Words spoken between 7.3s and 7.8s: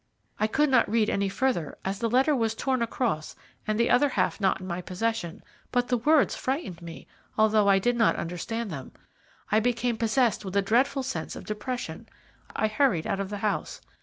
although I